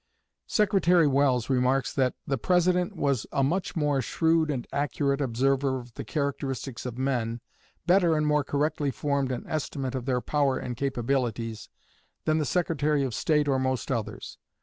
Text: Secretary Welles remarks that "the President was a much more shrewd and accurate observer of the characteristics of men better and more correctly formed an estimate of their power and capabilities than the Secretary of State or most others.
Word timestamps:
Secretary 0.47 1.05
Welles 1.05 1.47
remarks 1.47 1.93
that 1.93 2.15
"the 2.25 2.39
President 2.39 2.95
was 2.95 3.27
a 3.31 3.43
much 3.43 3.75
more 3.75 4.01
shrewd 4.01 4.49
and 4.49 4.65
accurate 4.73 5.21
observer 5.21 5.77
of 5.77 5.93
the 5.93 6.03
characteristics 6.03 6.87
of 6.87 6.97
men 6.97 7.39
better 7.85 8.17
and 8.17 8.25
more 8.25 8.43
correctly 8.43 8.89
formed 8.89 9.31
an 9.31 9.45
estimate 9.47 9.93
of 9.93 10.05
their 10.07 10.19
power 10.19 10.57
and 10.57 10.75
capabilities 10.75 11.69
than 12.25 12.39
the 12.39 12.45
Secretary 12.45 13.03
of 13.03 13.13
State 13.13 13.47
or 13.47 13.59
most 13.59 13.91
others. 13.91 14.39